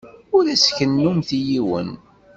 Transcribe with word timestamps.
Ur 0.37 0.43
as-kennumt 0.53 1.29
i 1.37 1.39
yiwen. 1.47 1.89